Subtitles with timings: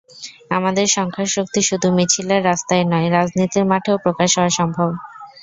[0.49, 4.89] আমাদের সংখ্যার শক্তি শুধু মিছিলের রাস্তায় নয়, রাজনীতির মাঠেও প্রকাশ হওয়া সম্ভব।